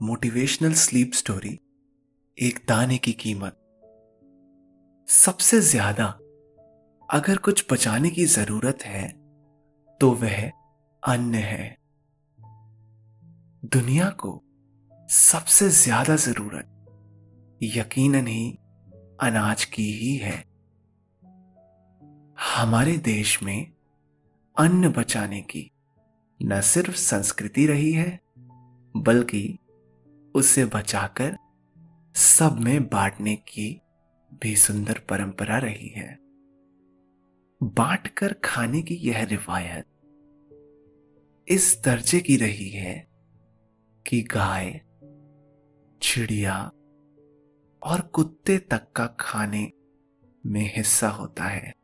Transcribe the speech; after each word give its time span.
Motivational 0.00 0.72
sleep 0.74 1.12
story, 1.12 1.58
एक 2.38 2.58
दाने 2.68 2.96
की 2.98 3.12
कीमत। 3.12 3.56
सबसे 5.08 5.60
ज़्यादा 5.60 6.06
अगर 7.08 7.36
कुछ 7.38 7.64
बचाने 7.72 8.10
की 8.10 8.24
ज़रूरत 8.26 8.82
है 8.82 9.08
तो 10.00 10.10
वह 10.12 10.50
अन्न 11.02 11.34
है। 11.34 11.76
दुनिया 13.66 14.10
को 14.20 14.40
सबसे 15.08 15.68
ज़्यादा 15.72 16.16
ज़रूरत 16.18 17.58
यकीनन 17.60 18.26
ही 18.26 18.48
अनाज 19.22 19.64
की 19.64 19.90
ही 19.92 20.16
है। 20.16 20.42
हमारे 22.46 22.96
देश 23.04 23.42
में 23.42 23.72
अन्न 24.56 24.92
बचाने 24.92 25.40
की 25.42 25.70
न 26.40 26.60
सिर्फ़ 26.62 26.96
संस्कृति 26.96 27.66
रही 27.66 27.92
है, 27.92 28.18
बल्कि 28.94 29.58
उसे 30.36 30.64
बचाकर 30.64 31.36
सब 32.14 32.56
में 32.60 32.84
बांटने 32.84 33.36
की 33.36 33.80
भी 34.42 34.56
सुंदर 34.56 34.98
परंपरा 34.98 35.58
रही 35.58 35.88
है। 35.88 36.18
बांटकर 37.62 38.32
खाने 38.32 38.82
की 38.82 38.94
यह 38.94 39.24
रिवायत 39.24 39.86
इस 41.48 41.82
दर्जे 41.84 42.20
की 42.20 42.36
रही 42.36 42.70
है 42.70 43.08
कि 44.06 44.22
गाय, 44.22 44.80
चिड़िया 46.02 46.70
और 47.82 48.00
कुत्ते 48.00 48.58
तक 48.58 48.92
का 48.96 49.06
खाने 49.06 49.72
में 50.46 50.72
हिस्सा 50.76 51.08
होता 51.08 51.44
है। 51.44 51.74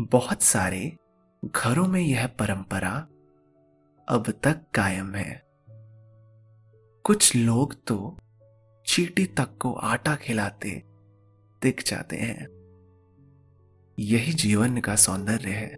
बहुत 0.00 0.42
सारे 0.42 0.96
घरों 1.44 1.86
में 1.86 2.00
यह 2.00 2.26
परंपरा 2.26 3.08
अब 4.08 4.40
तक 4.42 4.64
कायम 4.74 5.14
है। 5.14 5.43
कुछ 7.04 7.36
लोग 7.36 7.84
तो 7.84 8.18
चीटी 8.86 9.26
तक 9.26 9.58
को 9.58 9.72
आटा 9.72 10.16
खिलाते 10.16 10.82
दिख 11.62 11.84
जाते 11.86 12.16
हैं। 12.16 12.46
यही 13.98 14.32
जीवन 14.32 14.80
का 14.80 14.96
सौंदर्य 14.96 15.50
है 15.50 15.74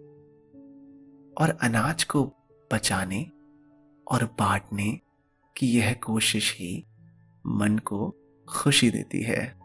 और 1.37 1.57
अनाज 1.61 2.03
को 2.03 2.33
बचाने 2.73 3.31
और 4.11 4.23
बांटने 4.23 4.99
की 5.57 5.67
यह 5.67 5.93
कोशिश 5.93 6.55
ही 6.59 6.85
मन 7.47 7.77
को 7.77 8.15
खुशी 8.49 8.91
देती 8.91 9.21
है। 9.21 9.59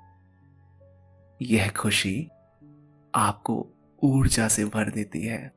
यह 1.43 1.71
खुशी 1.71 2.29
आपको 3.15 3.69
ऊर्जा 4.03 4.49
से 4.49 4.65
भर 4.65 4.91
देती 4.91 5.27
है। 5.27 5.53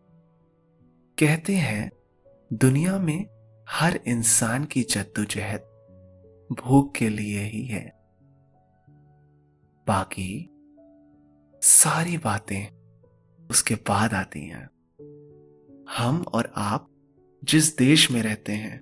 कहते 1.20 1.56
हैं, 1.56 1.92
दुनिया 2.53 3.00
में 3.00 3.26
हर 3.70 4.00
इंसान 4.08 4.66
की 4.66 4.83
जद्दोजहद 4.83 5.72
भूख 6.56 6.95
के 6.95 7.09
लिए 7.09 7.39
ही 7.39 7.66
है। 7.66 7.94
बाकी 9.88 10.50
सारी 11.61 12.17
बातें 12.17 12.75
उसके 13.50 13.75
बाद 13.75 14.14
आती 14.14 14.39
हैं। 14.39 14.66
हम 15.98 16.26
और 16.33 16.54
आप 16.55 16.89
जिस 17.43 17.77
देश 17.77 18.11
में 18.11 18.23
रहते 18.23 18.52
हैं, 18.52 18.82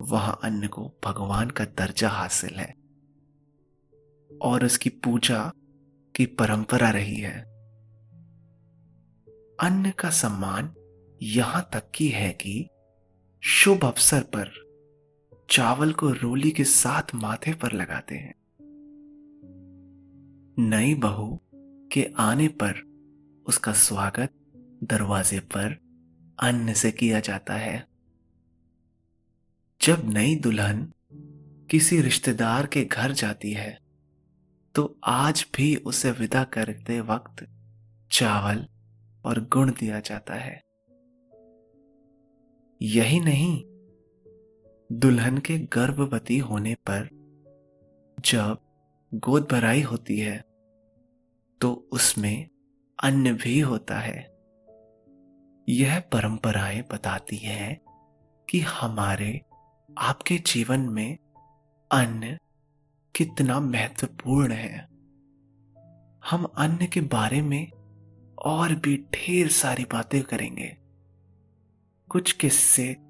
वहाँ 0.00 0.40
अन्न 0.44 0.68
को 0.68 0.92
भगवान 1.04 1.50
का 1.50 1.64
दर्जा 1.64 2.08
हासिल 2.08 2.54
है। 2.54 2.74
और 4.42 4.64
उसकी 4.64 4.90
पूजा 4.90 5.52
की 6.16 6.26
परंपरा 6.26 6.90
रही 6.90 7.20
है। 7.20 7.40
अन्न 9.60 9.90
का 9.90 10.10
सम्मान 10.10 10.74
यहाँ 11.22 11.70
तक 11.72 11.90
की 11.94 12.08
है 12.08 12.32
कि 12.32 12.68
शुभ 13.44 13.84
अवसर 13.84 14.22
पर 14.22 14.69
चावल 15.50 15.92
को 15.92 16.10
रोली 16.10 16.50
के 16.50 16.64
साथ 16.64 17.02
माथे 17.14 17.54
पर 17.54 17.72
लगाते 17.72 18.14
हैं। 18.14 18.34
नई 20.58 20.94
बहू 20.94 21.40
के 21.92 22.10
आने 22.18 22.48
पर 22.48 22.82
उसका 23.46 23.72
स्वागत 23.72 24.32
दरवाजे 24.84 25.40
पर 25.40 25.76
अन्न 26.38 26.72
से 26.72 26.92
किया 26.92 27.20
जाता 27.20 27.54
है। 27.54 27.86
जब 29.80 30.02
नई 30.04 30.36
दुल्हन 30.36 30.92
किसी 31.70 32.00
रिश्तेदार 32.00 32.66
के 32.66 32.84
घर 32.84 33.12
जाती 33.12 33.52
है 33.52 33.78
तो 34.74 34.98
आज 35.04 35.46
भी 35.56 35.76
उसे 35.76 36.10
विदा 36.10 36.44
करते 36.44 37.00
वक्त 37.00 37.46
चावल 38.12 38.66
और 39.24 39.40
गुण 39.52 39.70
दिया 39.70 40.00
जाता 40.00 40.34
है। 40.34 40.60
यही 42.82 43.20
नहीं 43.20 43.69
दुल्हन 44.92 45.38
के 45.38 45.58
गर्भवती 45.58 46.38
होने 46.38 46.74
पर 46.74 47.08
जब 48.24 48.58
गोद 49.14 49.48
भराई 49.52 49.82
होती 49.82 50.18
है 50.18 50.44
तो 51.60 51.88
उसमें 51.92 52.48
अन्न 53.02 53.32
भी 53.32 53.60
होता 53.60 53.98
है। 53.98 54.36
यह 55.68 56.00
परंपराएँ 56.00 56.82
बताती 56.82 57.36
हैं 57.36 57.80
कि 58.48 58.60
हमारे, 58.60 59.42
आपके 59.98 60.38
जीवन 60.38 60.80
में 60.80 61.18
अन्न 61.92 62.38
कितना 63.16 63.60
महत्वपूर्ण 63.60 64.52
है। 64.52 64.88
हम 66.30 66.44
अन्न 66.44 66.86
के 66.86 67.00
बारे 67.00 67.42
में 67.42 67.70
और 68.38 68.74
भी 68.74 68.96
ढेर 68.96 69.48
सारी 69.48 69.84
बातें 69.84 70.22
करेंगे। 70.22 70.76
कुछ 72.08 72.32
किस्से 72.32 73.09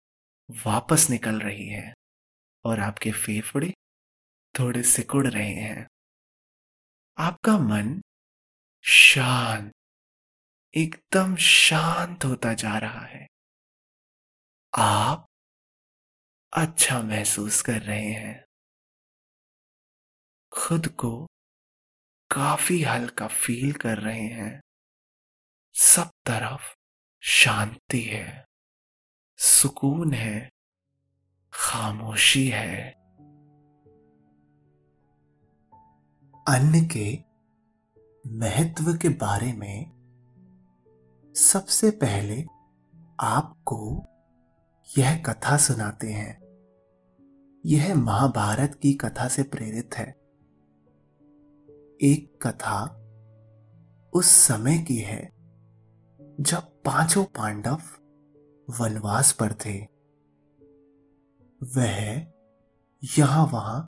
वापस 0.51 1.07
निकल 1.09 1.39
रही 1.39 1.69
है 1.69 1.93
और 2.65 2.79
आपके 2.79 3.11
फेफड़े 3.11 3.73
थोड़े 4.59 4.83
सिकुड़ 4.83 5.27
रहे 5.27 5.53
हैं। 5.53 5.87
आपका 7.17 7.57
मन 7.57 8.01
शांत, 8.83 9.73
एकदम 10.75 11.35
शांत 11.35 12.25
होता 12.25 12.53
जा 12.53 12.77
रहा 12.77 13.05
है। 13.05 13.27
आप 14.77 15.27
अच्छा 16.53 17.01
महसूस 17.01 17.61
कर 17.61 17.81
रहे 17.81 18.11
हैं। 18.11 18.45
खुद 20.51 20.87
को 20.87 21.25
काफ़ी 22.31 22.83
हल्का 22.83 23.27
फील 23.27 23.73
कर 23.73 23.97
रहे 23.97 24.27
हैं। 24.27 24.61
सब 25.73 26.09
तरफ़ 26.25 26.75
शांति 27.23 28.01
है। 28.01 28.45
सुकून 29.43 30.13
है, 30.13 30.51
खामोशी 31.53 32.47
है। 32.47 32.91
अन्न 36.47 36.87
के 36.97 37.19
महत्व 38.27 38.97
के 38.97 39.09
बारे 39.09 39.53
में 39.53 39.91
सबसे 41.35 41.91
पहले 41.91 42.45
आपको 43.19 44.05
यह 44.97 45.21
कथा 45.21 45.57
सुनाते 45.57 46.11
हैं। 46.11 46.41
यह 47.65 47.95
महाभारत 47.95 48.79
की 48.81 48.93
कथा 48.93 49.27
से 49.27 49.43
प्रेरित 49.43 49.95
है। 49.95 50.11
एक 52.01 52.39
कथा 52.47 52.97
उस 54.13 54.25
समय 54.25 54.77
की 54.77 54.97
है 54.97 55.31
जब 56.39 56.61
पाँचों 56.85 57.23
पांडव 57.23 57.81
वनवास 58.79 59.31
पर 59.31 59.53
थे। 59.65 59.77
वह 61.61 62.25
यहाँ 63.03 63.45
वहाँ 63.45 63.87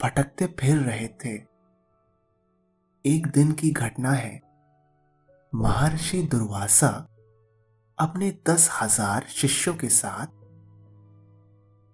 भटकते 0.00 0.46
फिर 0.60 0.76
रहे 0.76 1.08
थे। 1.24 1.34
एक 3.04 3.26
दिन 3.26 3.52
की 3.52 3.70
घटना 3.70 4.12
है। 4.12 4.40
महर्षि 5.52 6.22
दुर्वासा 6.22 6.88
अपने 7.98 8.30
दस 8.48 8.68
हज़ार 8.72 9.26
शिष्यों 9.28 9.74
के 9.74 9.88
साथ 9.88 10.26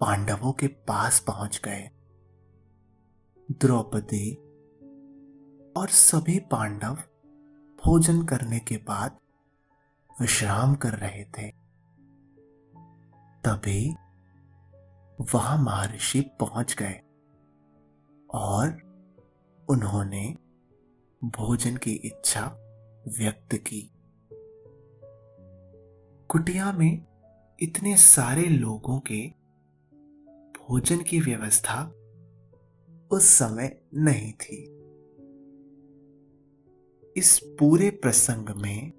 पांडवों 0.00 0.52
के 0.52 0.66
पास 0.66 1.20
पहुँच 1.20 1.60
गए। 1.64 1.88
द्रौपदी 3.48 4.30
और 5.76 5.88
सभी 5.88 6.38
पांडव 6.50 6.94
भोजन 7.78 8.22
करने 8.22 8.58
के 8.58 8.76
बाद 8.76 9.18
विश्राम 10.20 10.74
कर 10.74 10.94
रहे 10.94 11.24
थे। 11.38 11.61
तभी 13.46 13.90
वहाँ 15.34 15.64
महर्षि 15.64 16.20
पहुँच 16.20 16.76
गए 16.82 17.00
और 18.34 18.68
उन्होंने 19.70 20.36
भोजन 21.24 21.76
की 21.76 21.92
इच्छा 21.92 22.46
व्यक्त 23.18 23.54
की। 23.54 23.92
कुटिया 26.28 26.72
में 26.72 27.04
इतने 27.60 27.96
सारे 27.96 28.42
लोगों 28.42 29.00
के 29.00 29.28
भोजन 30.58 30.98
की 31.02 31.20
व्यवस्था 31.20 31.92
उस 33.10 33.24
समय 33.24 33.82
नहीं 33.94 34.32
थी। 34.32 34.64
इस 37.16 37.40
पूरे 37.44 37.90
प्रसंग 37.90 38.48
में 38.48 38.92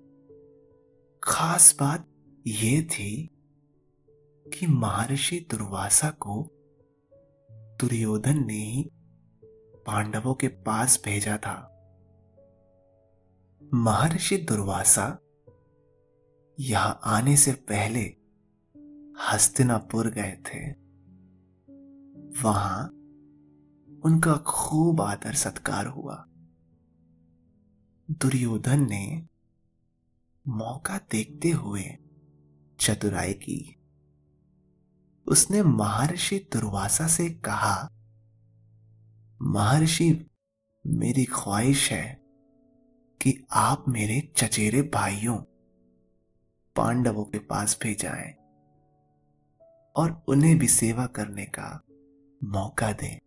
खास 1.24 1.78
बात 1.80 2.08
यह 2.48 2.84
थी 2.84 3.33
कि 4.48 4.68
महर्षि 4.68 5.48
दुर्वासा 5.52 6.10
को 6.10 6.50
दुर्योधन 7.52 8.46
ने 8.46 8.58
ही 8.58 8.90
पांडवों 9.86 10.34
के 10.34 10.48
पास 10.48 11.02
भेजा 11.06 11.38
था। 11.38 11.70
महर्षि 13.74 14.38
दुर्वासा 14.38 15.20
यहाँ 16.60 17.00
आने 17.04 17.38
से 17.38 17.54
पहले 17.54 18.16
हस्तिनापुर 19.22 20.08
गए 20.08 20.38
थे। 20.48 20.72
वहाँ 22.42 22.88
उनका 24.06 24.34
खूब 24.34 25.02
आदर 25.02 25.34
सत्कार 25.34 25.88
हुआ। 25.88 26.26
दुर्योधन 28.12 28.90
ने 28.90 29.28
मौका 30.48 30.98
देखते 30.98 31.50
हुए 31.50 31.84
चतुराई 32.80 33.34
की। 33.34 33.83
उसने 35.34 35.64
महर्षि 35.64 36.50
दुर्वासा 36.54 37.08
से 37.08 37.30
कहा, 37.30 37.90
महर्षि, 39.42 40.26
मेरी 40.88 41.26
ख्वाहिश 41.26 41.92
है 41.92 42.22
कि 43.22 43.46
आप 43.52 43.86
मेरे 43.88 44.34
चचेरे 44.38 44.82
भाइयों, 44.82 45.38
पांडवों 46.76 47.24
के 47.24 47.40
पास 47.40 47.80
भी 47.84 47.90
भेजाएँ 47.90 48.34
और 49.96 50.24
उन्हें 50.28 50.58
भी 50.58 50.68
सेवा 50.68 51.06
करने 51.06 51.46
का 51.46 51.82
मौका 52.44 52.92
दें, 52.92 53.20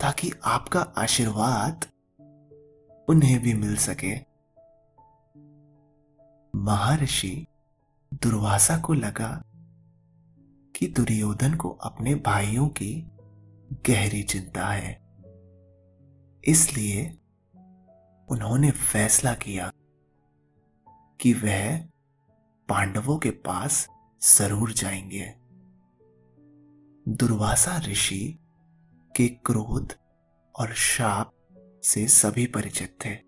ताकि 0.00 0.32
आपका 0.44 0.80
आशीर्वाद 0.80 1.86
उन्हें 3.08 3.38
भी 3.42 3.54
मिल 3.54 3.76
सके। 3.76 4.14
महर्षि 6.58 7.46
दुर्वासा 8.14 8.78
को 8.78 8.94
लगा 8.94 9.44
कि 10.76 10.86
दुर्योधन 10.86 11.54
को 11.54 11.70
अपने 11.70 12.14
भाइयों 12.14 12.68
की 12.68 13.04
गहरी 13.86 14.22
चिंता 14.22 14.66
है। 14.66 15.04
इसलिए 16.44 17.18
उन्होंने 18.28 18.70
फैसला 18.70 19.34
किया 19.34 19.72
कि 21.20 21.32
वह 21.32 21.78
पांडवों 22.68 23.18
के 23.18 23.30
पास 23.30 23.88
ज़रूर 24.36 24.72
जाएँगे। 24.72 25.34
दुर्वासा 27.08 27.78
ऋषि 27.78 28.38
के 29.16 29.28
क्रोध 29.28 29.92
और 30.58 30.74
शाप 30.74 31.32
से 31.84 32.08
सभी 32.08 32.46
परिचित 32.46 32.98
थे। 33.04 33.18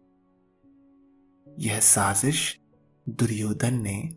यह 1.59 1.80
साजिश 1.80 2.61
दुर्योधन 3.09 3.75
ने 3.75 4.16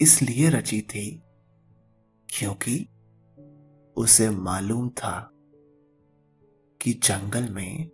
इसलिए 0.00 0.48
रची 0.48 0.80
थी 0.80 1.22
क्योंकि 2.28 2.88
उसे 3.96 4.30
मालूम 4.30 4.88
था 4.88 5.30
कि 6.82 6.92
जंगल 6.92 7.48
में 7.48 7.88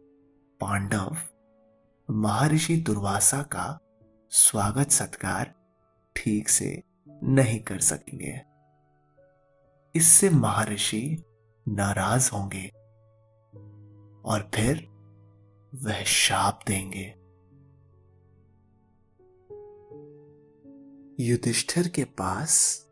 पांडव 0.61 1.17
महर्षि 2.11 2.77
दुर्वासा 2.77 3.43
का 3.43 3.79
स्वागत 4.31 4.91
सत्कार 4.91 5.55
ठीक 6.17 6.49
से 6.49 6.83
नहीं 7.23 7.61
कर 7.61 7.81
सकेंगे। 7.81 8.43
इससे 9.95 10.31
महर्षि 10.31 11.23
नाराज़ 11.69 12.31
होंगे 12.31 12.69
और 14.25 14.51
फिर 14.55 14.89
वह 15.75 16.05
शाप 16.05 16.61
देंगे। 16.67 17.25
युधिष्ठिर 21.25 21.89
के 21.89 22.05
पास 22.05 22.84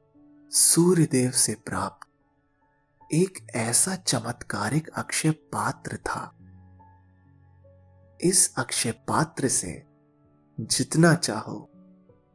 सूर्यदेव 0.54 1.30
से 1.30 1.54
प्राप्त। 1.54 2.08
एक 3.14 3.46
ऐसा 3.54 3.96
चमत्कारिक 3.96 4.88
अक्षय 4.88 5.30
पात्र 5.30 5.96
था। 5.96 6.36
इस 8.20 8.54
अक्षय 8.56 8.92
पात्र 8.92 9.48
से 9.48 9.82
जितना 10.60 11.14
चाहो 11.14 11.70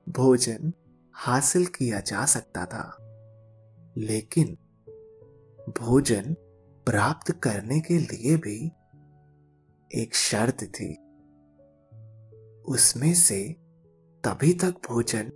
भोजन 0.10 0.74
हासिल 1.14 1.66
किया 1.66 2.00
जा 2.00 2.26
सकता 2.26 2.66
था, 2.66 2.98
लेकिन 3.98 4.58
भोजन 5.70 6.34
प्राप्त 6.86 7.32
करने 7.32 7.80
के 7.80 7.98
लिए 7.98 8.38
भी 8.38 8.72
एक 10.02 10.16
शर्त 10.16 10.64
थी। 10.64 10.94
उसमें 12.64 13.14
से 13.14 13.54
तभी 14.24 14.54
तक 14.54 14.72
भोजन 14.72 15.32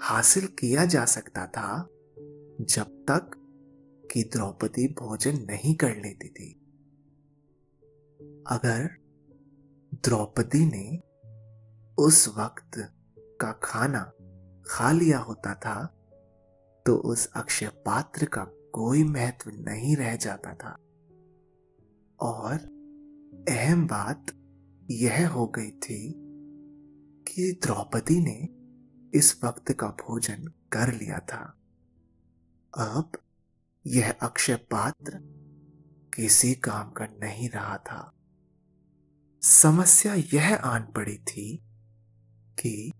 हासिल 0.00 0.46
किया 0.46 0.84
जा 0.84 1.04
सकता 1.04 1.46
था 1.46 1.88
जब 2.60 3.04
तक 3.10 3.30
कि 4.12 4.22
द्रौपदी 4.22 4.88
भोजन 4.88 5.38
नहीं 5.38 5.74
कर 5.74 5.96
लेती 5.96 6.28
थी। 6.28 6.52
अगर 8.46 8.90
द्रौपदी 9.94 10.66
ने 10.66 11.02
उस 11.98 12.28
वक्त 12.28 12.94
का 13.40 13.52
खाना 13.52 14.12
खा 14.68 14.92
लिया 14.92 15.18
होता 15.18 15.54
था 15.54 15.86
तो 16.86 16.96
उस 16.96 17.30
अक्षय 17.36 17.66
पात्र 17.66 18.24
का 18.24 18.44
कोई 18.44 19.04
महत्व 19.04 19.50
नहीं 19.50 19.96
रह 19.96 20.16
जाता 20.16 20.54
था। 20.54 20.78
और 22.20 22.54
अहम 23.48 23.86
बात 23.86 24.26
यह 24.90 25.28
हो 25.28 25.46
गई 25.46 25.70
थी 25.70 26.14
कि 27.28 27.60
द्रौपदी 27.62 28.20
ने 28.20 28.48
इस 29.18 29.40
वक्त 29.44 29.72
का 29.72 29.88
भोजन 29.88 30.52
कर 30.72 30.92
लिया 30.92 31.18
था। 31.18 31.55
अब 32.78 33.12
यह 33.86 34.10
अक्षय 34.10 34.56
पात्र 34.56 35.18
किसी 36.14 36.54
काम 36.54 36.90
का 36.90 37.06
नहीं 37.06 37.50
रहा 37.50 37.76
था। 37.76 38.12
समस्या 39.42 40.14
यह 40.14 40.56
आन 40.56 40.82
पड़ी 40.82 41.18
थी 41.18 41.62
कि 42.60 42.92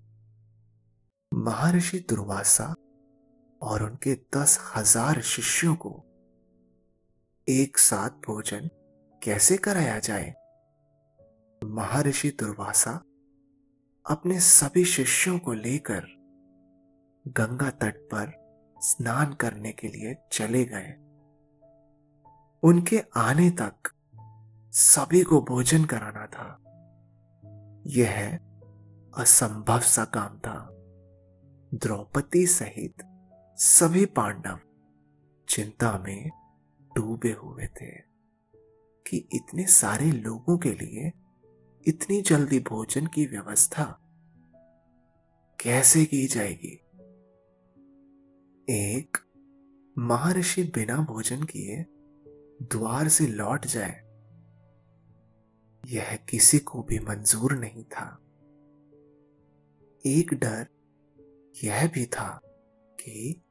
महर्षि 1.35 1.99
दुर्वासा 1.99 2.75
और 3.63 3.83
उनके 3.83 4.15
दस 4.15 4.73
हज़ार 4.77 5.23
शिष्यों 5.23 5.75
को 5.77 6.05
एक 7.49 7.79
साथ 7.79 8.11
भोजन 8.11 8.71
कैसे 9.23 9.57
कराया 9.57 9.99
जाए? 9.99 10.35
महर्षि 11.65 12.31
दुर्वासा 12.31 12.93
अपने 14.11 14.41
सभी 14.41 14.85
शिष्यों 14.85 15.39
को 15.39 15.53
लेकर 15.53 16.07
गंगा 17.29 17.71
तट 17.71 17.97
पर 17.97 18.46
स्नान 18.87 19.33
करने 19.33 19.73
के 19.73 19.89
लिए 19.89 20.17
चले 20.33 20.65
गए। 20.65 20.93
उनके 22.63 23.03
आने 23.17 23.51
तक 23.51 23.75
सभी 24.73 25.23
को 25.23 25.41
भोजन 25.41 25.85
कराना 25.85 26.27
था। 26.27 26.59
यह 27.87 28.37
असंभव 29.17 29.81
सा 29.81 30.05
काम 30.05 30.39
था। 30.39 30.69
द्रौपदी 31.75 32.47
सहित 32.47 32.95
सभी 33.57 34.07
पांडव 34.07 34.59
चिंता 35.49 35.99
में 35.99 36.31
डूबे 36.97 37.33
हुए 37.33 37.67
थे 37.67 37.99
कि 39.07 39.29
इतने 39.33 39.67
सारे 39.67 40.13
लोगों 40.13 40.59
के 40.59 40.71
लिए 40.71 41.13
इतनी 41.87 42.23
जल्दी 42.23 42.61
भोजन 42.61 43.07
की 43.07 43.27
व्यवस्था 43.27 43.99
कैसे 45.61 46.05
की 46.05 46.27
जाएगी। 46.27 46.86
एक 48.71 49.17
महर्षि 49.99 50.63
बिना 50.65 50.97
भोजन 50.97 51.43
किए 51.43 51.85
द्वार 52.63 53.09
से 53.09 53.27
लौट 53.27 53.67
जाए। 53.67 54.01
यह 55.87 56.17
किसी 56.17 56.59
को 56.59 56.83
भी 56.83 56.99
मंजूर 56.99 57.53
नहीं 57.53 57.85
था। 57.85 58.19
एक 60.07 60.35
डर 60.35 60.67
यह 61.65 61.89
भी 61.89 62.07
था 62.07 62.41
कि 63.01 63.43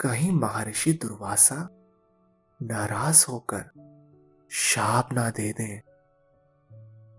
कहीं 0.00 0.32
महर्षि 0.32 0.92
दुर्वासा 0.92 1.68
नाराज़ 2.62 3.26
होकर 3.28 3.64
शाप 4.50 5.12
ना 5.12 5.30
दे 5.30 5.52
दें। 5.52 5.80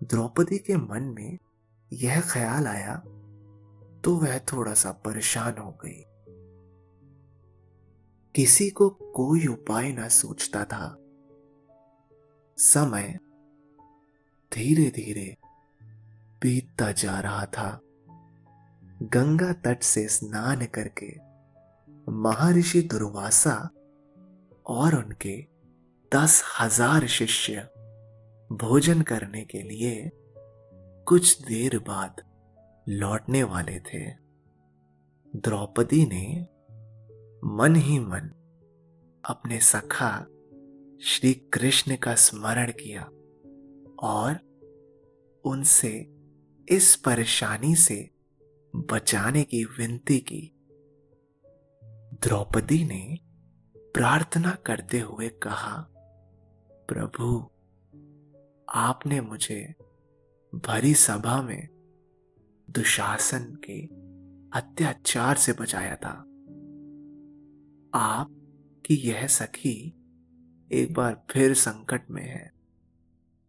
द्रौपदी 0.04 0.58
के 0.58 0.75
मन 0.75 1.04
में 1.04 1.38
यह 1.94 2.22
ख्याल 2.22 2.68
आया 2.68 2.96
तो 4.04 4.16
वह 4.16 4.40
थोड़ा 4.40 4.74
सा 4.74 4.92
परेशान 4.92 5.58
हो 5.58 5.72
गई। 5.72 6.06
किसी 8.36 8.70
को 8.70 8.90
कोई 8.90 9.48
उपाय 9.48 9.92
ना 9.92 10.08
सोचता 10.08 10.63
था। 10.66 10.98
समय 12.58 13.20
धीरे 14.52 14.90
धीरे 14.90 15.38
बीतता 16.42 16.92
जा 16.92 17.20
रहा 17.20 17.46
था। 17.46 17.82
गंगा 19.04 19.54
तट 19.54 19.84
से 19.84 20.08
स्नान 20.08 20.66
करके 20.66 21.12
महर्षि 22.12 22.82
दुर्वासा 22.82 23.56
और 24.66 24.96
उनके 24.96 25.36
दस 26.12 26.44
हज़ार 26.60 27.08
शिष्य 27.08 27.70
भोजन 28.52 29.02
करने 29.02 29.42
के 29.42 29.62
लिए 29.62 30.12
कुछ 31.08 31.42
देर 31.42 31.80
बाद 31.80 32.22
लौटने 32.90 33.44
वाले 33.44 33.80
थे। 33.80 34.04
द्रौपदी 35.36 36.06
ने 36.06 36.48
मन 37.46 37.76
ही 37.76 38.00
मन 38.00 38.30
अपने 39.26 39.60
सखा 39.60 40.20
श्री 41.04 41.34
कृष्ण 41.34 41.96
का 41.96 42.16
स्मरण 42.16 42.72
किया 42.72 43.04
और 44.00 44.40
उनसे 45.46 46.16
इस 46.70 46.96
परेशानी 46.96 47.76
से 47.76 48.10
बचाने 48.76 49.44
की 49.44 49.64
विनती 49.64 50.20
की। 50.20 50.52
द्रौपदी 52.24 52.86
ने 52.86 53.20
प्रार्थना 53.78 54.52
करते 54.52 55.00
हुए 55.00 55.30
कहा, 55.30 55.88
प्रभु, 56.92 57.50
आपने 58.70 59.22
मुझे 59.22 59.76
भरी 60.56 60.94
सभा 60.94 61.42
में 61.42 61.68
दुशासन 62.70 63.58
के 63.70 63.86
अत्याचार 64.60 65.36
से 65.36 65.54
बचाया 65.54 65.96
था। 65.96 66.33
आप 67.96 68.28
की 68.86 68.96
यह 68.96 69.28
सखी 69.28 69.94
एक 70.72 70.94
बार 70.94 71.26
फिर 71.32 71.54
संकट 71.54 72.12
में 72.12 72.26
है। 72.26 72.54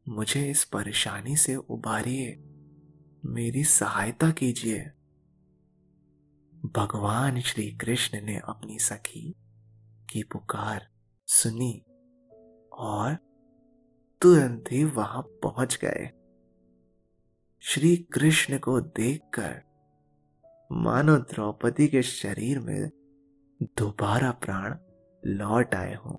मुझे 0.09 0.51
इस 0.51 0.65
परेशानी 0.65 1.37
से 1.37 1.57
उबारिए। 1.57 2.43
मेरी 3.25 3.65
सहायता 3.65 4.31
कीजिए। 4.31 4.81
भगवान 6.77 7.41
श्री 7.41 7.73
कृष्ण 7.73 8.23
ने 8.23 8.37
अपनी 8.37 8.79
सखी 8.79 9.35
की 10.11 10.23
पुकार 10.23 10.89
सुनी 11.27 11.85
और 12.73 13.15
तुरंत 14.21 14.65
ही 14.73 14.85
वहाँ 14.85 15.23
पहुँच 15.23 15.79
गए। 15.85 16.11
श्री 17.61 17.97
कृष्ण 17.97 18.59
को 18.59 18.81
देखकर 18.81 19.63
मानो 20.73 21.17
द्रौपदी 21.17 21.89
के 21.89 22.03
शरीर 22.03 22.61
में 22.61 22.91
दोबारा 23.62 24.30
प्राण 24.30 24.76
लौट 25.26 25.75
आए 25.75 25.94
हों। 25.94 26.16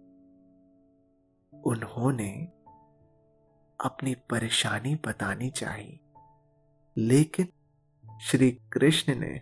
उन्होंने 1.61 2.45
अपनी 3.85 4.15
परेशानी 4.15 4.95
बतानी 4.95 5.49
चाहिए। 5.49 5.99
लेकिन 6.97 7.47
श्री 8.21 8.51
कृष्ण 8.51 9.15
ने 9.15 9.41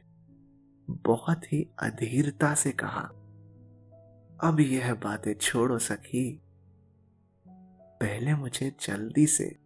बहुत 0.90 1.54
ही 1.54 1.70
अधीरता 1.80 2.56
से 2.56 2.72
कहा, 2.72 3.02
अब 4.50 4.58
यह 4.60 4.94
बातें 4.94 5.34
छोड़ो 5.34 5.80
सखी। 5.80 6.42
पहले 8.04 8.36
मुझे 8.36 8.76
जल्दी 8.82 9.28
से 9.28 9.60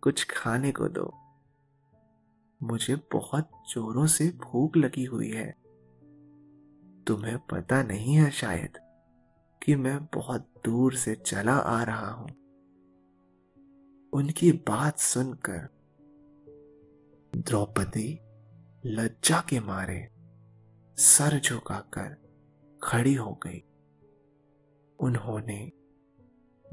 कुछ 0.00 0.26
खाने 0.30 0.72
को 0.72 0.88
दो। 0.88 1.12
मुझे 2.62 2.96
बहुत 2.96 3.50
जोरों 3.70 4.06
से 4.06 4.28
भूख 4.28 4.76
लगी 4.76 5.04
हुई 5.04 5.30
है। 5.30 5.65
तुम्हें 7.06 7.38
पता 7.38 7.82
नहीं 7.82 8.14
है 8.14 8.30
शायद 8.30 8.78
कि 9.62 9.74
मैं 9.74 10.04
बहुत 10.04 10.48
दूर 10.64 10.94
से 10.94 11.14
चला 11.14 11.54
आ 11.54 11.82
रहा 11.82 12.10
हूँ। 12.10 12.28
उनकी 14.12 14.52
बात 14.52 14.98
सुनकर 14.98 15.68
द्रौपदी 17.36 18.18
लज्जा 18.86 19.44
के 19.48 19.60
मारे 19.60 20.08
सर 20.96 21.40
झुकाकर 21.40 22.16
खड़ी 22.82 23.14
हो 23.14 23.40
गई। 23.46 23.64
उन्होंने 25.00 25.72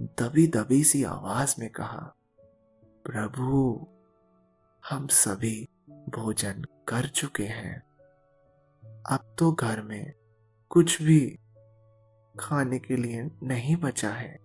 दबी 0.01 0.47
दबी 0.47 0.83
सी 0.83 1.03
आवाज़ 1.03 1.55
में 1.59 1.69
कहा, 1.69 2.15
प्रभु, 3.05 3.87
हम 4.89 5.07
सभी 5.07 5.69
भोजन 5.89 6.65
कर 6.87 7.07
चुके 7.07 7.45
हैं। 7.45 7.83
अब 9.09 9.35
तो 9.39 9.51
घर 9.51 9.81
में 9.81 10.22
कुछ 10.73 11.01
भी 11.01 11.39
खाने 12.39 12.79
के 12.79 12.95
लिए 12.95 13.29
नहीं 13.43 13.75
बचा 13.75 14.09
है। 14.09 14.39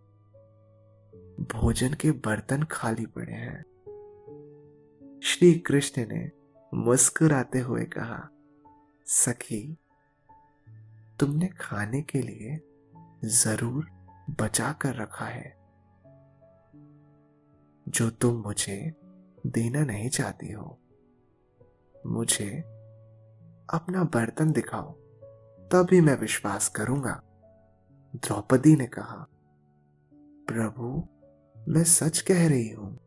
भोजन 1.40 1.94
के 1.94 2.11
बर्तन 2.11 2.62
खाली 2.62 3.06
पड़े 3.06 3.32
हैं। 3.32 3.62
श्री 5.25 5.54
कृष्ण 5.54 6.06
ने 6.08 6.30
मुस्कुराते 6.75 7.58
हुए 7.58 7.85
कहा, 7.85 8.28
सखी, 9.06 9.76
तुमने 11.20 11.49
खाने 11.49 12.02
के 12.02 12.23
लिए 12.23 12.61
ज़रूर 13.25 13.87
बचा 14.40 14.73
कर 14.73 14.94
रखा 14.94 15.25
है। 15.25 15.56
जो 17.88 18.11
तुम 18.11 18.37
मुझे 18.37 18.94
देना 19.47 19.85
नहीं 19.85 20.08
चाहती 20.08 20.52
हो, 20.52 20.78
मुझे 22.06 22.58
अपना 23.70 24.04
बर्तन 24.04 24.52
दिखाओ। 24.52 25.07
तभी 25.70 26.00
मैं 26.00 26.16
विश्वास 26.18 26.68
करूँगा, 26.68 27.20
द्रौपदी 28.14 28.75
ने 28.76 28.87
कहा। 28.87 29.26
प्रभु, 30.48 31.08
मैं 31.56 31.84
सच 31.84 32.20
कह 32.20 32.48
रही 32.48 32.68
हूँ, 32.70 32.98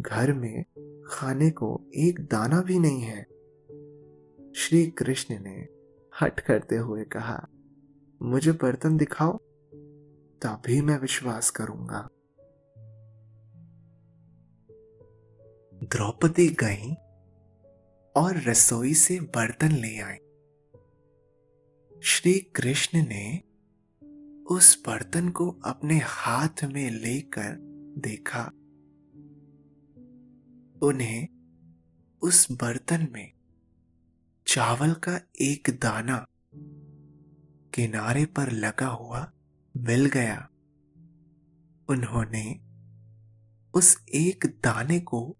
घर 0.00 0.32
में 0.32 0.64
खाने 1.08 1.50
को 1.50 1.68
एक 1.94 2.20
दाना 2.20 2.62
भी 2.62 2.78
नहीं 2.78 3.02
है। 3.02 3.22
श्री 4.56 4.86
कृष्ण 4.90 5.38
ने 5.40 5.56
हट 6.12 6.40
करते 6.40 6.76
हुए 6.76 7.04
कहा, 7.04 7.46
मुझे 8.20 8.52
बर्तन 8.52 8.96
दिखाओ, 8.96 9.36
तभी 10.42 10.80
मैं 10.80 10.98
विश्वास 10.98 11.50
करूँगा। 11.50 12.08
द्रौपदी 15.84 16.48
गई 16.62 16.94
और 18.14 18.42
रसोई 18.46 18.94
से 18.94 19.20
बर्तन 19.20 19.72
ले 19.72 19.98
आई। 19.98 20.18
श्री 22.08 22.38
कृष्ण 22.38 23.06
ने 23.06 23.42
उस 24.44 24.82
बर्तन 24.86 25.28
को 25.28 25.50
अपने 25.50 26.00
हाथ 26.04 26.64
में 26.64 26.90
लेकर 26.90 27.56
देखा। 27.98 28.44
उन्हें 30.86 31.28
उस 32.22 32.52
बर्तन 32.52 33.08
में 33.12 33.32
चावल 34.46 34.92
का 34.92 35.20
एक 35.40 35.70
दाना 35.70 36.26
किनारे 37.74 38.24
पर 38.24 38.52
लगा 38.52 38.86
हुआ 38.86 39.32
मिल 39.76 40.06
गया। 40.06 40.48
उन्होंने 41.88 42.60
उस 43.74 44.04
एक 44.14 44.46
दाने 44.46 45.00
को 45.00 45.36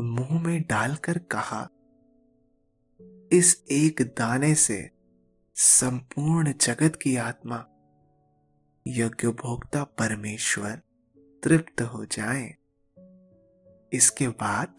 मुँह 0.00 0.42
में 0.42 0.62
डालकर 0.62 1.18
कहा, 1.18 1.68
इस 3.32 3.64
एक 3.70 4.14
दाने 4.18 4.54
से 4.54 4.95
संपूर्ण 5.58 6.52
जगत 6.52 6.98
की 7.02 7.16
आत्मा 7.16 7.56
यज्ञ 8.86 9.28
भोक्ता 9.28 9.84
परमेश्वर 9.84 10.82
तृप्त 11.44 11.82
हो 11.82 12.04
जाए। 12.04 12.54
इसके 13.92 14.28
बाद 14.28 14.76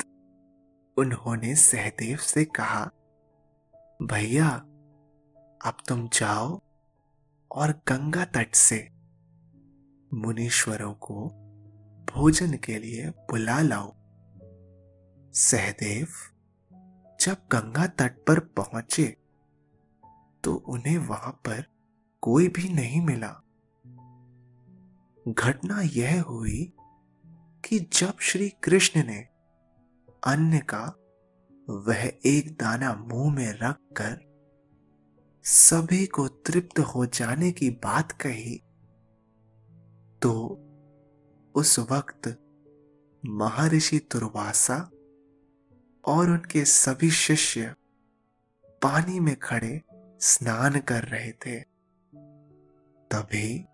उन्होंने 0.97 1.55
सहदेव 1.55 2.17
से 2.17 2.45
कहा, 2.45 2.85
भैया, 4.01 4.49
अब 5.65 5.77
तुम 5.87 6.07
जाओ 6.07 6.61
और 7.51 7.71
गंगा 7.71 8.25
तट 8.25 8.55
से 8.55 8.89
मुनीश्वरों 10.13 10.93
को 10.93 11.29
भोजन 12.13 12.53
के 12.53 12.79
लिए 12.79 13.09
बुला 13.09 13.61
लाओ। 13.61 13.93
सहदेव 15.33 16.07
जब 17.21 17.37
गंगा 17.51 17.87
तट 17.87 18.25
पर 18.27 18.39
पहुँचे 18.39 19.26
तो 20.47 20.55
उन्हें 20.55 20.97
वहाँ 20.97 21.31
पर 21.31 21.63
कोई 22.21 22.47
भी 22.47 22.69
नहीं 22.69 23.01
मिला। 23.01 23.43
घटना 25.27 25.81
यह 25.81 26.21
हुई 26.21 26.73
कि 27.65 27.79
जब 27.79 28.13
श्री 28.19 28.49
कृष्ण 28.49 29.03
ने 29.03 29.27
अन्न 30.23 30.59
का 30.59 30.95
वह 31.69 32.11
एक 32.25 32.51
दाना 32.51 32.93
मुँह 32.93 33.35
में 33.35 33.53
रखकर 33.53 34.19
सभी 35.43 36.05
को 36.05 36.27
तृप्त 36.27 36.79
हो 36.79 37.05
जाने 37.05 37.51
की 37.51 37.69
बात 37.69 38.11
कही 38.11 38.55
तो 40.21 40.59
उस 41.55 41.79
वक्त 41.79 42.41
महर्षि 43.25 43.97
दुर्वासा 43.97 44.91
और 46.05 46.29
उनके 46.29 46.65
सभी 46.65 47.11
शिष्य 47.11 47.75
पानी 48.81 49.19
में 49.19 49.35
खड़े 49.35 49.81
स्नान 50.21 50.79
कर 50.79 51.03
रहे 51.03 51.31
थे। 51.31 51.59
तभी 53.11 53.65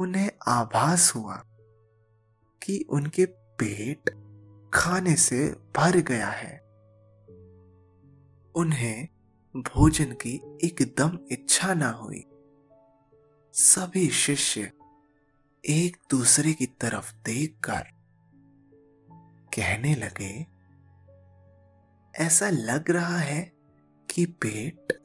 उन्हें 0.00 0.30
आभास 0.48 1.12
हुआ 1.14 1.42
कि 2.62 2.86
उनके 2.90 3.24
पेट 3.26 4.10
खाने 4.74 5.16
से 5.16 5.48
भर 5.76 5.96
गया 5.96 6.28
है। 6.28 6.58
उन्हें 8.54 9.08
भोजन 9.56 10.12
की 10.12 10.58
एकदम 10.64 11.18
इच्छा 11.30 11.74
ना 11.74 11.90
हुई। 11.90 12.24
सभी 13.54 14.08
शिष्य 14.08 14.72
एक 15.64 15.96
दूसरे 16.10 16.52
की 16.52 16.66
तरफ़ 16.66 17.14
देखकर 17.24 17.84
कहने 19.54 19.94
लगे, 19.94 20.46
ऐसा 22.14 22.50
लग 22.50 22.90
रहा 22.90 23.18
है 23.18 23.52
कि 24.10 24.26
पेट 24.26 25.01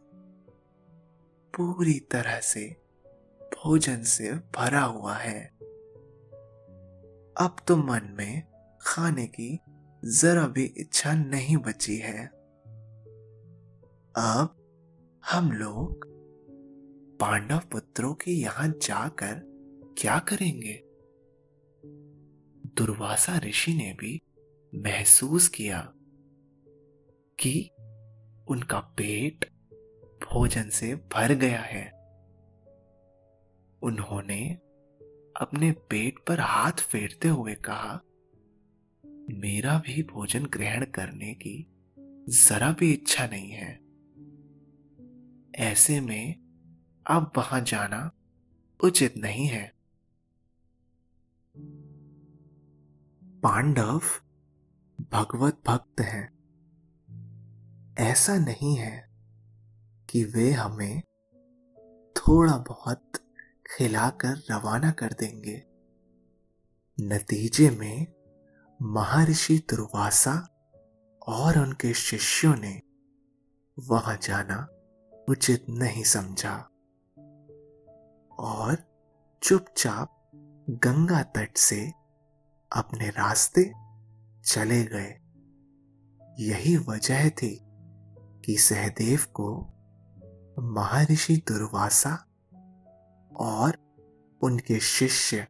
पूरी 1.59 1.99
तरह 1.99 2.39
से 2.39 2.75
भोजन 3.41 4.03
से 4.03 4.33
भरा 4.33 4.81
हुआ 4.81 5.15
है। 5.15 5.45
अब 7.37 7.55
तो 7.67 7.77
मन 7.77 8.15
में 8.17 8.43
खाने 8.81 9.27
की 9.27 9.59
जरा 10.05 10.47
भी 10.47 10.65
इच्छा 10.65 11.13
नहीं 11.13 11.57
बची 11.57 11.97
है। 11.97 12.27
अब 14.15 14.53
हम 15.31 15.51
लोग 15.51 16.05
पांडव 17.19 17.57
पुत्रों 17.57 18.13
के 18.13 18.31
यहाँ 18.31 18.67
जाकर 18.67 19.41
क्या 19.97 20.19
करेंगे? 20.19 20.83
दुर्वासा 22.77 23.37
ऋषि 23.37 23.73
ने 23.73 23.93
भी 23.99 24.21
महसूस 24.75 25.47
किया 25.47 25.93
कि 27.39 27.69
उनका 28.47 28.79
पेट 28.79 29.56
भोजन 30.23 30.69
से 30.69 30.95
भर 30.95 31.33
गया 31.33 31.61
है। 31.61 31.91
उन्होंने 33.81 34.53
अपने 35.41 35.71
पेट 35.71 36.19
पर 36.27 36.39
हाथ 36.39 36.71
फेरते 36.71 37.27
हुए 37.27 37.55
कहा, 37.55 38.01
मेरा 39.29 39.79
भी 39.79 40.03
भोजन 40.03 40.45
ग्रहण 40.45 40.85
करने 40.85 41.33
की 41.33 41.67
जरा 42.29 42.71
भी 42.71 42.93
इच्छा 42.93 43.27
नहीं 43.27 43.49
है। 43.49 43.79
ऐसे 45.55 46.01
में 46.01 46.35
अब 47.07 47.31
वहाँ 47.37 47.61
जाना 47.61 48.11
उचित 48.83 49.17
नहीं 49.17 49.47
है। 49.47 49.73
पांडव 53.43 54.01
भगवत 55.11 55.61
भक्त 55.67 56.01
हैं। 56.01 56.37
ऐसा 57.99 58.37
नहीं 58.37 58.77
है 58.77 59.06
कि 60.09 60.23
वे 60.23 60.51
हमें 60.51 61.01
थोड़ा 62.13 62.57
बहुत 62.57 63.11
खिलाकर 63.77 64.43
रवाना 64.51 64.91
कर 64.91 65.13
देंगे। 65.13 65.63
नतीजे 66.99 67.69
में, 67.69 68.07
महर्षि 68.81 69.57
दुर्वासा 69.57 70.49
और 71.27 71.59
उनके 71.59 71.93
शिष्यों 71.93 72.55
ने 72.55 72.81
वहाँ 73.79 74.17
जाना 74.17 74.67
उचित 75.29 75.65
नहीं 75.69 76.03
समझा 76.03 76.57
और 78.39 78.77
चुपचाप 79.43 80.31
गंगा 80.69 81.23
तट 81.23 81.57
से 81.57 81.91
अपने 82.75 83.09
रास्ते 83.09 83.73
चले 84.45 84.83
गए। 84.83 85.19
यही 86.39 86.77
वजह 86.77 87.29
थी 87.29 87.59
कि 88.45 88.57
सहदेव 88.57 89.19
को 89.33 89.73
महर्षि 90.59 91.35
दुर्वासा 91.37 92.11
और 93.37 93.77
उनके 94.41 94.79
शिष्य 94.79 95.47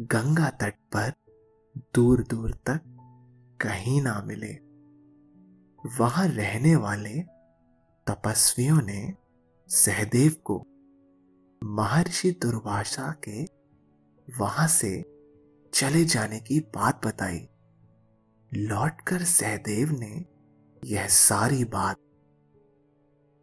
गंगा 0.00 0.50
तट 0.50 0.74
पर 0.96 1.12
दूर 1.94 2.22
दूर 2.22 2.50
तक 2.52 2.80
कहीं 3.60 4.02
ना 4.02 4.22
मिले। 4.26 4.54
वहाँ 5.98 6.28
रहने 6.28 6.76
वाले 6.76 7.20
तपस्वियों 8.06 8.82
ने 8.82 9.14
सहदेव 9.68 10.36
को 10.44 10.66
महर्षि 11.64 12.30
दुर्वासा 12.30 13.14
के 13.28 13.44
वहाँ 14.38 14.68
से 14.68 15.04
चले 15.74 16.04
जाने 16.04 16.40
की 16.40 16.60
बात 16.60 17.06
बताई। 17.06 17.48
लौटकर 18.54 19.24
सहदेव 19.24 19.90
ने 19.90 20.24
यह 20.84 21.06
सारी 21.06 21.64
बात 21.64 21.96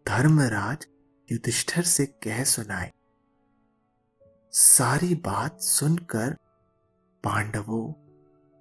धर्मराज 0.07 0.87
युधिष्ठर 1.31 1.81
से 1.81 2.05
कह 2.05 2.43
सुनाए। 2.43 2.91
सारी 4.51 5.15
बात 5.15 5.61
सुनकर 5.61 6.37
पांडवों 7.23 7.93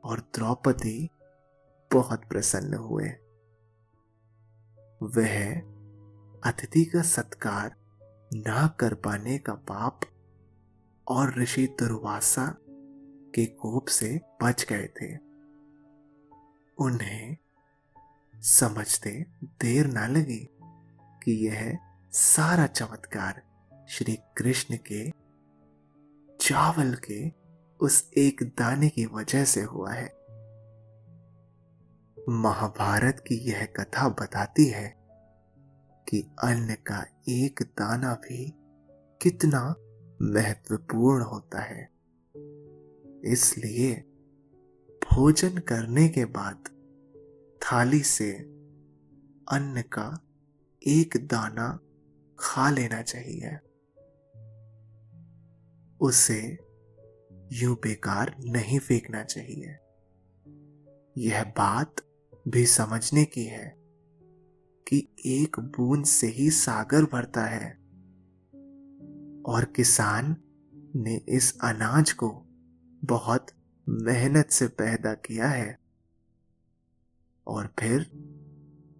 और 0.05 0.21
द्रौपदी 0.21 1.11
बहुत 1.93 2.25
प्रसन्न 2.25 2.75
हुए। 2.75 3.09
वह 5.03 5.61
अतिथि 6.51 6.85
का 6.85 7.03
सत्कार 7.03 7.77
ना 8.35 8.77
कर 8.81 8.95
पाने 8.95 9.39
का 9.39 9.55
पाप 9.55 10.01
और 11.09 11.39
ऋषि 11.39 11.67
दुर्वासा 11.67 12.57
के 13.35 13.47
कोप 13.47 13.87
से 13.87 14.21
बच 14.43 14.65
गए 14.65 14.87
थे। 14.87 15.17
उन्हें 16.79 17.37
समझते 18.37 19.27
देर 19.43 19.87
ना 19.87 20.07
लगी। 20.07 20.52
कि 21.23 21.33
यह 21.33 21.79
सारा 22.13 22.67
चमत्कार 22.67 23.43
श्री 23.89 24.19
कृष्ण 24.37 24.79
के 24.93 25.11
चावल 26.41 26.95
के 26.95 27.33
उस 27.81 28.11
एक 28.17 28.43
दाने 28.43 28.89
की 28.89 29.07
वजह 29.07 29.45
से 29.45 29.63
हुआ 29.63 29.93
है। 29.93 30.23
महाभारत 32.29 33.25
की 33.27 33.35
यह 33.35 33.65
कथा 33.65 34.09
बताती 34.09 34.67
है 34.67 34.97
कि 36.09 36.31
अन्न 36.45 36.75
का 36.75 37.07
एक 37.29 37.63
दाना 37.63 38.15
भी 38.15 38.55
कितना 39.23 39.75
महत्वपूर्ण 40.23 41.23
होता 41.23 41.63
है। 41.63 41.91
इसलिए 43.25 43.95
भोजन 44.91 45.59
करने 45.59 46.09
के 46.09 46.25
बाद 46.25 46.65
थाली 47.61 48.01
से 48.01 48.33
अन्न 49.49 49.83
का 49.83 50.32
एक 50.87 51.17
दाना 51.17 51.81
खा 52.39 52.71
लेना 52.71 53.03
चाहिए। 53.03 53.59
उसे 56.01 56.59
यूँ 57.53 57.77
बेकार 57.77 58.37
नहीं 58.41 58.79
फेंकना 58.79 59.25
चाहिए। 59.25 59.79
यह 61.19 61.45
बात 61.45 61.97
भी 62.49 62.67
समझने 62.67 63.25
की 63.25 63.45
है 63.45 63.75
कि 64.89 65.09
एक 65.27 65.61
बूंद 65.61 66.05
से 66.05 66.27
ही 66.27 66.51
सागर 66.51 67.05
भरता 67.05 67.45
है 67.45 67.73
और 69.43 69.65
किसान 69.65 70.37
ने 70.97 71.17
इस 71.29 71.59
अनाज 71.63 72.13
को 72.13 72.43
बहुत 73.05 73.47
मेहनत 73.89 74.51
से 74.51 74.69
पैदा 74.69 75.15
किया 75.15 75.49
है 75.49 75.79
और 77.47 77.75
फिर 77.79 78.11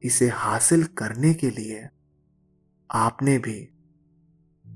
इसे 0.03 0.29
हासिल 0.29 0.85
करने 0.85 1.35
के 1.35 1.51
लिए 1.51 1.89
आपने 2.91 3.39
भी 3.39 3.69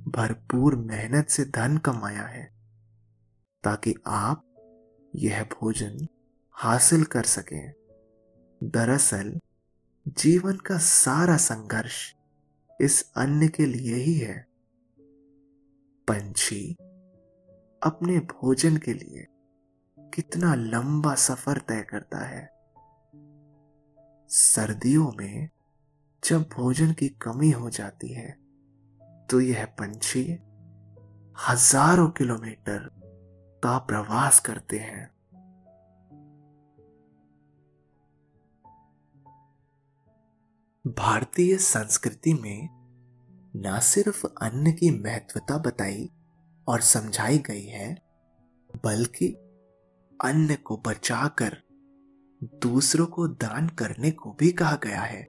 भरपूर 0.09 0.77
मेहनत 0.77 1.29
से 1.29 1.45
धन 1.45 1.79
कमाया 1.79 2.23
है, 2.23 2.53
ताकि 3.65 3.95
आप 4.07 4.43
यह 5.17 5.45
भोजन 5.45 6.07
हासिल 6.53 7.05
कर 7.05 7.23
सकें। 7.23 7.75
दरअसल, 8.63 9.41
जीवन 10.09 10.57
का 10.57 10.79
सारा 10.79 11.37
संघर्ष 11.37 12.15
इस 12.81 13.13
अन्न 13.17 13.49
के 13.49 13.67
लिए 13.67 13.95
ही 13.95 14.15
है। 14.15 14.47
पंछी 16.09 16.73
अपने 17.83 18.19
भोजन 18.19 18.77
के 18.77 18.93
लिए 18.93 19.27
कितना 19.99 20.55
लंबा 20.55 21.15
सफ़र 21.15 21.59
तय 21.59 21.83
करता 21.83 22.19
है। 22.19 22.56
सर्दियों 24.57 25.13
में 25.19 25.49
जब 26.23 26.43
भोजन 26.43 26.93
की 26.93 27.09
कमी 27.09 27.51
हो 27.51 27.71
जाती 27.71 28.13
है 28.13 28.31
तो 29.31 29.41
यह 29.41 29.65
पंछी 29.65 30.23
हज़ारों 31.49 32.09
किलोमीटर 32.11 32.89
का 33.63 33.79
प्रवास 33.79 34.41
करते 34.41 34.79
हैं। 34.79 35.05
भारतीय 40.85 41.57
संस्कृति 41.57 42.35
में 42.35 42.69
न 43.57 43.79
सिर्फ़ 43.83 44.27
अन्न 44.27 44.73
की 44.73 44.91
महत्वता 44.91 45.59
बताई 45.59 46.11
और 46.69 46.81
समझाई 46.81 47.39
गई 47.39 47.67
है, 47.67 47.95
बल्कि 48.85 49.29
अन्न 50.25 50.55
को 50.55 50.77
बचाकर 50.77 51.63
दूसरों 52.45 53.07
को 53.07 53.29
दान 53.29 53.69
करने 53.69 54.11
को 54.11 54.33
भी 54.33 54.53
कहा 54.53 54.77
गया 54.77 55.01
है। 55.01 55.23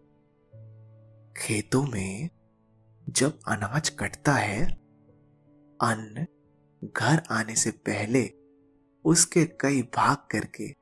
खेतों 1.37 1.83
में 1.83 2.29
जब 3.09 3.39
अनाज 3.47 3.89
कटता 3.89 4.33
है, 4.33 4.65
अन्न 5.81 6.25
घर 6.93 7.23
आने 7.31 7.55
से 7.55 7.71
पहले 7.71 8.33
उसके 9.05 9.45
कई 9.45 9.81
भाग 9.81 10.17
करके 10.31 10.75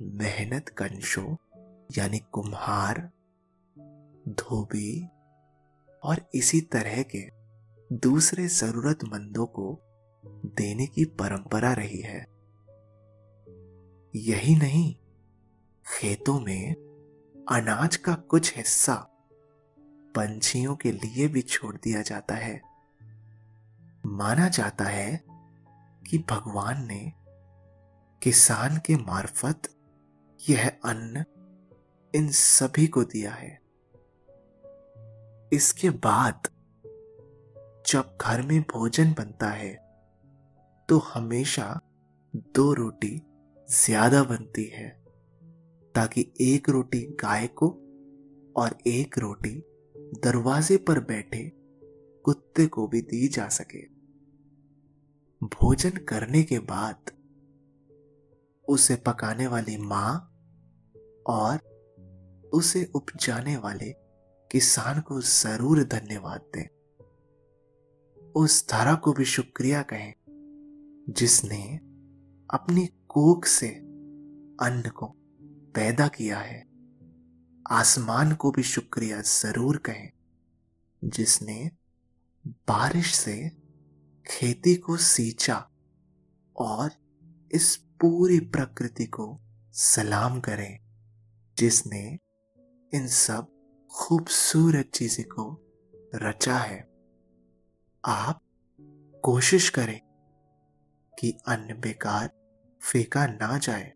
मेहनत 0.00 0.68
कंशों, 0.68 1.36
यानी 1.96 2.18
कुम्हार, 2.18 3.10
धोबी 4.28 5.08
और 6.02 6.30
इसी 6.34 6.60
तरह 6.60 7.02
के 7.02 7.30
दूसरे 7.96 8.48
जरूरतमंदों 8.48 9.46
को 9.46 9.80
देने 10.46 10.86
की 10.86 11.04
परंपरा 11.04 11.72
रही 11.72 12.00
है। 12.00 12.26
यही 14.16 14.56
नहीं 14.56 14.96
खेतों 15.88 16.40
में 16.40 16.74
अनाज 17.48 17.96
का 17.96 18.14
कुछ 18.30 18.56
हिस्सा 18.56 18.94
पंछियों 20.14 20.74
के 20.76 20.92
लिए 20.92 21.28
भी 21.28 21.42
छोड़ 21.42 21.74
दिया 21.76 22.02
जाता 22.02 22.34
है। 22.34 22.60
माना 24.06 24.48
जाता 24.48 24.84
है 24.84 25.24
कि 26.02 26.18
भगवान 26.30 26.86
ने 26.86 27.00
किसान 28.22 28.76
के 28.76 28.96
मार्फत 28.96 29.68
यह 30.40 30.68
अन्न 30.68 31.24
इन 32.14 32.28
सभी 32.32 32.86
को 32.86 33.04
दिया 33.04 33.32
है। 33.32 33.58
इसके 35.52 35.90
बाद 35.90 36.48
जब 37.86 38.16
घर 38.20 38.42
में 38.42 38.60
भोजन 38.62 39.12
बनता 39.12 39.50
है 39.50 39.74
तो 40.88 40.98
हमेशा 40.98 41.80
दो 42.34 42.72
रोटी 42.74 43.20
ज़्यादा 43.68 44.22
बनती 44.22 44.64
है। 44.64 44.97
ताकि 45.98 46.32
एक 46.40 46.68
रोटी 46.70 47.00
गाय 47.00 47.46
को 47.46 47.68
और 48.56 48.78
एक 48.86 49.18
रोटी 49.18 49.64
दरवाजे 50.24 50.76
पर 50.76 51.00
बैठे 51.00 51.52
कुत्ते 52.24 52.66
को 52.66 52.86
भी 52.86 53.00
दी 53.00 53.28
जा 53.28 53.48
सके। 53.48 53.80
भोजन 55.46 55.90
करने 55.90 56.42
के 56.42 56.58
बाद 56.58 57.10
उसे 58.68 58.96
पकाने 58.96 59.46
वाली 59.46 59.76
माँ 59.76 60.34
और 61.26 61.58
उसे 62.52 62.90
उपजाने 62.94 63.56
वाले 63.56 63.92
किसान 64.50 65.00
को 65.00 65.20
ज़रूर 65.20 65.82
धन्यवाद 65.84 66.40
दें। 66.56 66.66
उस 68.32 68.68
धारा 68.70 68.94
को 68.94 69.12
भी 69.12 69.24
शुक्रिया 69.24 69.82
कहें 69.82 70.12
जिसने 71.08 71.62
अपनी 72.50 72.86
कोख 72.86 73.44
से 73.44 73.68
अन्न 74.60 74.90
को 74.90 75.14
पैदा 75.78 76.08
किया 76.08 76.38
है। 76.38 76.66
आसमान 77.70 78.34
को 78.34 78.50
भी 78.50 78.62
शुक्रिया 78.62 79.20
ज़रूर 79.20 79.76
कहें, 79.76 80.10
जिसने 81.04 81.70
बारिश 82.48 83.14
से 83.14 83.50
खेती 84.26 84.74
को 84.76 84.96
सींचा 84.96 85.70
और 86.56 86.90
इस 87.52 87.76
पूरी 87.76 88.40
प्रकृति 88.40 89.06
को 89.06 89.40
सलाम 89.72 90.40
करें, 90.40 90.78
जिसने 91.58 92.18
इन 92.92 93.06
सब 93.06 93.48
खूबसूरत 93.92 94.90
चीज़ें 94.94 95.26
को 95.26 95.70
रचा 96.14 96.58
है। 96.58 96.88
आप 98.06 98.40
कोशिश 99.24 99.70
करें 99.70 100.00
कि 101.18 101.38
अन्न 101.48 101.80
बेकार 101.80 102.30
फेंका 102.82 103.26
ना 103.26 103.58
जाए। 103.58 103.92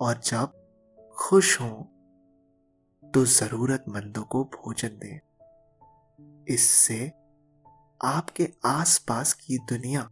और 0.00 0.20
जब 0.20 0.52
खुश 1.18 1.60
हो 1.60 1.88
तो 3.14 3.26
जरूरतमंदों 3.26 4.22
को 4.22 4.44
भोजन 4.44 4.88
दें। 4.88 5.20
इससे 6.48 7.12
आपके 8.04 8.52
आसपास 8.64 9.32
की 9.32 9.58
दुनिया 9.58 10.10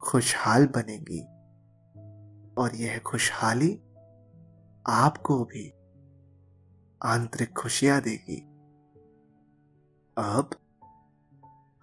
खुशहाल 0.00 0.66
बनेगी 0.66 1.20
और 2.62 2.74
यह 2.74 2.98
खुशहाली 2.98 3.74
आपको 4.86 5.44
भी 5.44 5.68
आंतरिक 7.02 7.52
खुशियाँ 7.58 8.00
देगी। 8.00 8.40
अब 10.18 10.50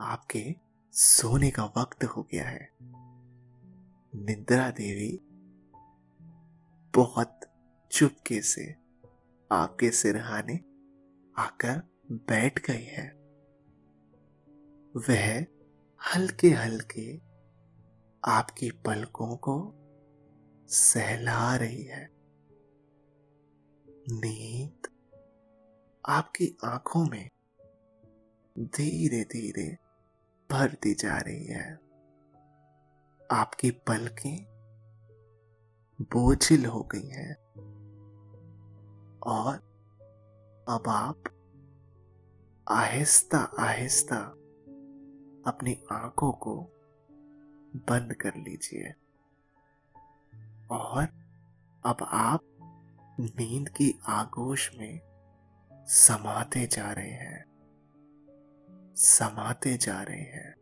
आपके 0.01 0.55
सोने 0.91 1.51
का 1.51 1.63
वक्त 1.65 2.03
हो 2.03 2.23
गया 2.23 2.47
है। 2.49 2.69
निद्रा 4.25 4.69
देवी 4.69 5.28
बहुत 6.95 7.39
चुपके 7.91 8.41
से 8.41 8.75
आपके 9.51 9.91
सिरहाने 9.91 10.55
आकर 11.37 11.81
बैठ 12.11 12.67
गई 12.67 12.83
है। 12.83 13.09
वह 14.97 15.45
हल्के 16.15 16.49
हल्के 16.49 17.21
आपकी 18.25 18.71
पलकों 18.71 19.35
को 19.35 19.73
सहला 20.67 21.55
रही 21.55 21.83
है। 21.83 22.09
नींद 24.11 24.87
आपकी 26.05 26.57
आँखों 26.63 27.05
में 27.05 27.29
धीरे 28.59 29.23
धीरे 29.23 29.77
भरती 30.51 30.93
जा 30.93 31.17
रही 31.17 31.45
है। 31.45 31.73
आपकी 33.31 33.71
पलकें 33.71 34.48
बोझिल 36.01 36.65
हो 36.65 36.83
गई 36.83 37.07
हैं। 37.07 37.35
और 39.19 39.55
अब 40.69 40.83
आप 40.87 41.23
आहिस्ता 42.69 43.51
आहिस्ता 43.59 44.17
अपनी 45.51 45.83
आँखों 45.91 46.31
को 46.31 46.61
बंद 47.75 48.13
कर 48.13 48.35
लीजिए। 48.35 48.93
और 50.71 51.03
अब 51.85 51.97
आप 52.01 52.41
नींद 53.19 53.69
की 53.69 53.99
आगोश 54.05 54.71
में 54.77 54.99
समाते 55.73 56.67
जा 56.67 56.91
रहे 56.91 57.09
हैं, 57.09 57.45
समाते 58.95 59.77
जा 59.77 60.01
रहे 60.01 60.21
हैं। 60.21 60.58